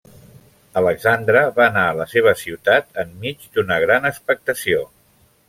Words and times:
Alexandre 0.79 1.43
va 1.59 1.63
anar 1.73 1.83
a 1.89 1.93
la 1.99 2.07
seva 2.15 2.33
ciutat 2.41 2.91
enmig 3.05 3.45
d'una 3.59 3.79
gran 3.87 4.11
expectació. 4.13 4.83